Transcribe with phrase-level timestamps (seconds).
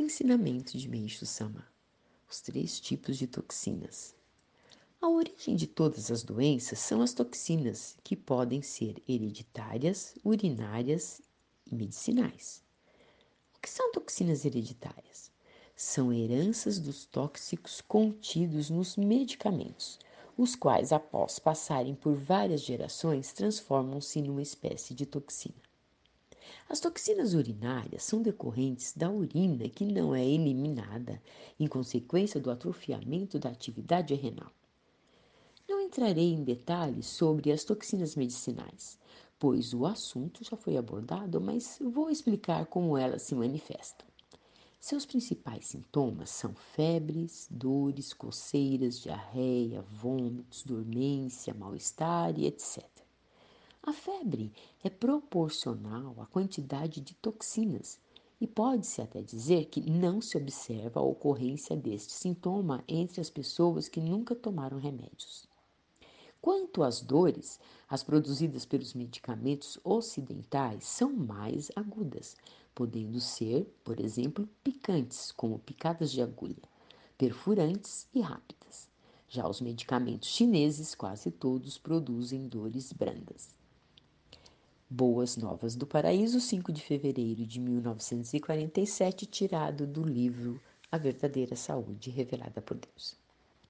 [0.00, 1.66] Ensinamento de Meishu Sama:
[2.30, 4.14] Os três tipos de toxinas.
[5.02, 11.20] A origem de todas as doenças são as toxinas, que podem ser hereditárias, urinárias
[11.66, 12.62] e medicinais.
[13.56, 15.32] O que são toxinas hereditárias?
[15.74, 19.98] São heranças dos tóxicos contidos nos medicamentos,
[20.36, 25.67] os quais, após passarem por várias gerações, transformam-se numa espécie de toxina.
[26.68, 31.22] As toxinas urinárias são decorrentes da urina que não é eliminada
[31.58, 34.52] em consequência do atrofiamento da atividade renal.
[35.68, 38.98] Não entrarei em detalhes sobre as toxinas medicinais,
[39.38, 44.06] pois o assunto já foi abordado, mas vou explicar como elas se manifestam.
[44.80, 52.97] Seus principais sintomas são febres, dores, coceiras, diarreia, vômitos, dormência, mal-estar e etc.
[53.88, 54.52] A febre
[54.84, 57.98] é proporcional à quantidade de toxinas
[58.38, 63.88] e pode-se até dizer que não se observa a ocorrência deste sintoma entre as pessoas
[63.88, 65.48] que nunca tomaram remédios.
[66.38, 67.58] Quanto às dores,
[67.88, 72.36] as produzidas pelos medicamentos ocidentais são mais agudas,
[72.74, 76.68] podendo ser, por exemplo, picantes, como picadas de agulha,
[77.16, 78.86] perfurantes e rápidas.
[79.26, 83.56] Já os medicamentos chineses, quase todos produzem dores brandas.
[84.90, 90.58] Boas Novas do Paraíso, 5 de fevereiro de 1947, tirado do livro
[90.90, 93.27] A Verdadeira Saúde Revelada por Deus.